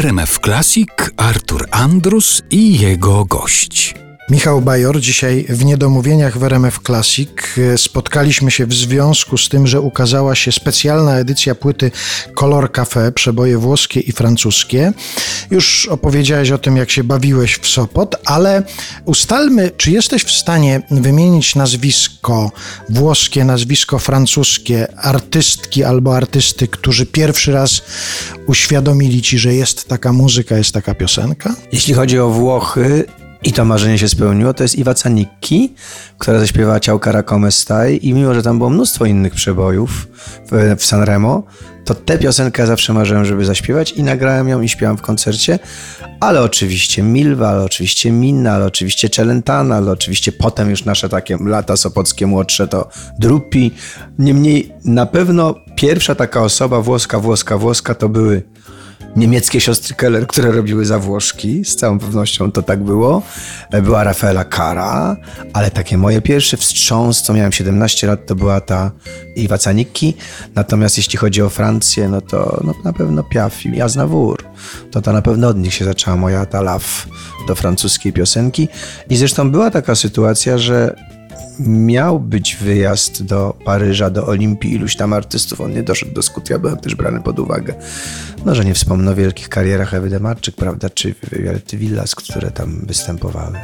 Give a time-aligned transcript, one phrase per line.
[0.00, 4.03] RMF Classic Artur Andrus i jego gość.
[4.30, 7.30] Michał Bajor, dzisiaj w Niedomówieniach w RMF Classic
[7.76, 11.90] spotkaliśmy się w związku z tym, że ukazała się specjalna edycja płyty
[12.34, 14.92] Color Café, przeboje włoskie i francuskie.
[15.50, 18.62] Już opowiedziałeś o tym, jak się bawiłeś w Sopot, ale
[19.04, 22.50] ustalmy, czy jesteś w stanie wymienić nazwisko
[22.88, 27.82] włoskie, nazwisko francuskie, artystki albo artysty, którzy pierwszy raz
[28.46, 31.54] uświadomili ci, że jest taka muzyka, jest taka piosenka?
[31.72, 33.04] Jeśli chodzi o Włochy,
[33.44, 34.54] i to marzenie się spełniło.
[34.54, 35.74] To jest Iwa Canicki,
[36.18, 40.08] która zaśpiewała Ciałka Racome Staj i mimo, że tam było mnóstwo innych przebojów
[40.50, 41.42] w, w Sanremo,
[41.84, 45.58] to tę piosenkę zawsze marzyłem, żeby zaśpiewać i nagrałem ją i śpiewam w koncercie,
[46.20, 51.38] ale oczywiście Milwa, ale oczywiście Minna, ale oczywiście Celentana, ale oczywiście potem już nasze takie
[51.40, 53.70] lata sopockie młodsze to Drupi.
[54.18, 58.42] Niemniej na pewno pierwsza taka osoba włoska, włoska, włoska to były
[59.16, 63.22] niemieckie siostry Keller, które robiły zawłoszki, z całą pewnością to tak było.
[63.82, 65.16] Była Rafaela Cara,
[65.52, 68.90] ale takie moje pierwsze wstrząs, co miałem 17 lat, to była ta
[69.36, 70.14] Iwa Canicki.
[70.54, 74.44] Natomiast jeśli chodzi o Francję, no to no, na pewno Piaf i Aznavour.
[74.90, 76.86] To to na pewno od nich się zaczęła moja ta love
[77.48, 78.68] do francuskiej piosenki.
[79.10, 80.96] I zresztą była taka sytuacja, że
[81.60, 86.52] miał być wyjazd do Paryża, do Olimpii, iluś tam artystów, on nie doszedł do skutku,
[86.52, 87.74] ja byłem też brany pod uwagę.
[88.44, 92.86] No, że nie wspomnę o wielkich karierach Ewy Demarczyk, prawda, czy Violetty Villas, które tam
[92.86, 93.58] występowały.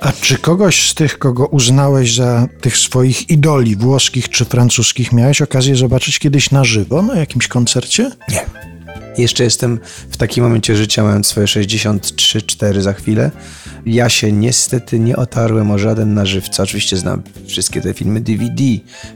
[0.00, 5.42] A czy kogoś z tych, kogo uznałeś za tych swoich idoli włoskich czy francuskich, miałeś
[5.42, 8.10] okazję zobaczyć kiedyś na żywo na jakimś koncercie?
[8.28, 8.71] Nie.
[9.18, 9.78] Jeszcze jestem
[10.10, 13.30] w takim momencie życia, mając swoje 63-4 za chwilę.
[13.86, 16.62] Ja się niestety nie otarłem o żaden na żywca.
[16.62, 18.62] Oczywiście znam wszystkie te filmy DVD,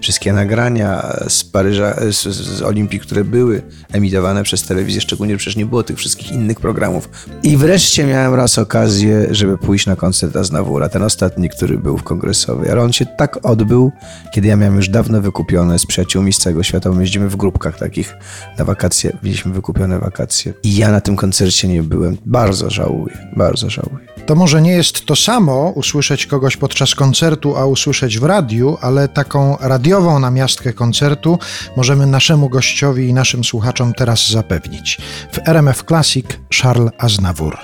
[0.00, 5.66] wszystkie nagrania z Paryża, z, z Olimpii, które były emitowane przez telewizję, szczególnie, przecież nie
[5.66, 7.08] było tych wszystkich innych programów.
[7.42, 12.02] I wreszcie miałem raz okazję, żeby pójść na koncert Aznawura, ten ostatni, który był w
[12.02, 12.70] Kongresowej.
[12.70, 13.92] Ale on się tak odbył,
[14.34, 17.78] kiedy ja miałem już dawno wykupione z przyjaciółmi z całego świata, bo jeździmy w grupkach
[17.78, 18.14] takich
[18.58, 20.54] na wakacje, mieliśmy wykupione wakacje.
[20.62, 22.16] I ja na tym koncercie nie byłem.
[22.26, 24.06] Bardzo żałuję, bardzo żałuję.
[24.26, 29.08] To może nie jest to samo usłyszeć kogoś podczas koncertu, a usłyszeć w radiu, ale
[29.08, 31.38] taką radiową namiastkę koncertu
[31.76, 34.98] możemy naszemu gościowi i naszym słuchaczom teraz zapewnić.
[35.32, 37.56] W RMF Classic Charles Aznavour.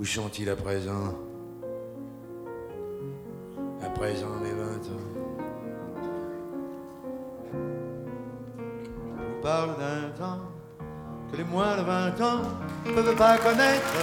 [0.00, 1.14] Où sont-ils à présent
[3.82, 4.57] À présent mes
[9.42, 10.40] parle d'un temps
[11.30, 12.42] que les moins de vingt ans
[12.86, 13.94] ne peuvent pas connaître.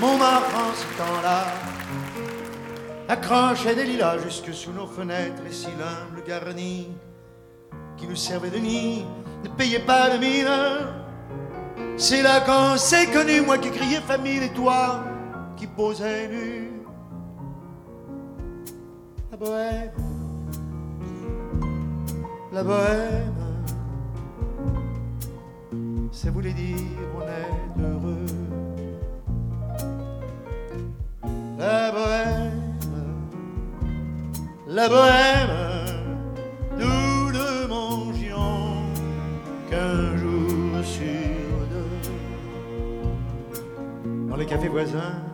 [0.00, 1.44] Mon en ce temps-là
[3.08, 6.88] accrochait des lilas jusque sous nos fenêtres et si l'humble garni
[7.96, 9.04] qui nous servait de nid
[9.44, 10.48] ne payait pas de mine.
[11.96, 15.04] C'est là qu'on s'est connu, moi qui criais famille et toi
[15.56, 16.72] qui posais nu.
[19.30, 19.92] La bohème,
[22.52, 23.41] la bohème
[26.22, 26.76] ça voulait dire
[27.16, 28.26] on est heureux.
[31.58, 32.62] La bohème,
[34.68, 35.50] la bohème,
[36.78, 38.84] nous ne mangions
[39.68, 41.98] qu'un jour sur deux.
[44.28, 45.24] Dans les cafés voisins,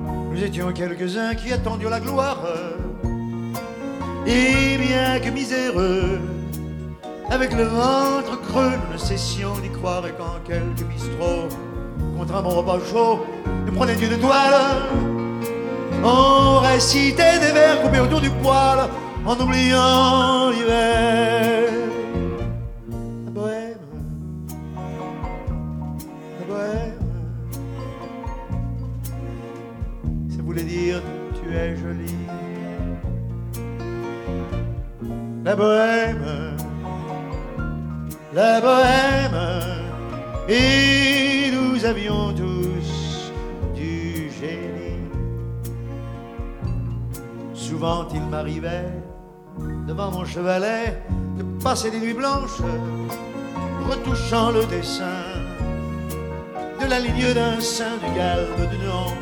[0.00, 2.46] nous étions quelques-uns qui attendions la gloire.
[4.24, 6.20] Et bien que miséreux,
[7.32, 11.48] avec le ventre creux, nous ne cessions d'y croire et quand quelques bistrots,
[12.18, 13.24] contre un bon repas chaud,
[13.64, 14.54] nous prenaient une toile.
[16.04, 18.80] On récitait des vers coupés autour du poil
[19.24, 21.70] en oubliant l'hiver.
[23.24, 23.78] La bohème,
[26.38, 26.98] la bohème,
[30.28, 31.00] ça voulait dire
[31.42, 32.14] tu es jolie.
[35.44, 36.51] La bohème
[38.34, 39.60] la bohème,
[40.48, 43.32] et nous avions tous
[43.74, 45.00] du génie.
[47.52, 48.90] Souvent il m'arrivait,
[49.86, 51.02] devant mon chevalet,
[51.36, 52.62] de passer des nuits blanches,
[53.88, 55.20] retouchant le dessin
[56.80, 59.12] de la ligne d'un sein, du galbe d'une hanche.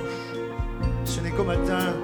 [1.04, 1.94] Ce n'est qu'au matin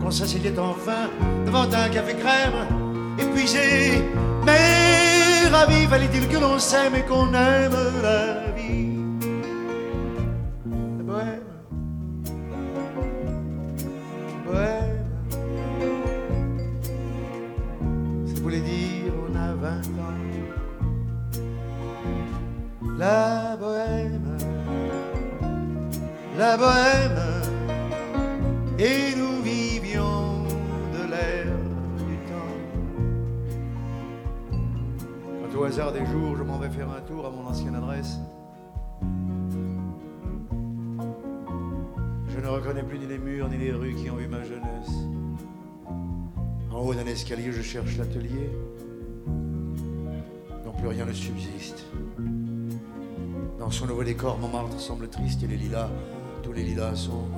[0.00, 1.08] qu'on s'asseyait enfin
[1.46, 2.66] devant un café crème,
[3.18, 4.02] épuisé,
[4.44, 5.01] mais
[5.52, 8.96] ravi, fallait-il que l'on s'aime et qu'on aime la vie.
[10.98, 11.50] La bohème,
[14.46, 15.06] bohème,
[18.26, 20.20] ça voulait dire on a vingt ans.
[22.98, 24.36] La bohème,
[26.38, 27.22] la bohème,
[28.78, 29.31] et nous
[35.72, 38.18] hasard des jours, je m'en vais faire un tour à mon ancienne adresse,
[42.28, 44.90] je ne reconnais plus ni les murs ni les rues qui ont eu ma jeunesse.
[46.70, 48.50] En haut d'un escalier, je cherche l'atelier.
[50.62, 51.86] Non plus rien ne subsiste.
[53.58, 55.88] Dans son nouveau décor, Montmartre semble triste et les lilas,
[56.42, 57.28] tous les lilas sont.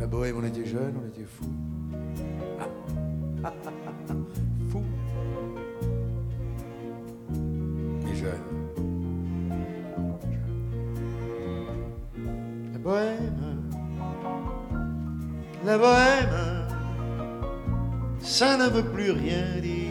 [0.00, 1.44] La bohème, on était jeunes, on était fous.
[3.42, 3.70] fous.
[12.72, 13.70] La bohème,
[15.64, 16.66] la bohème,
[18.20, 19.87] ça ne veut plus rien dire.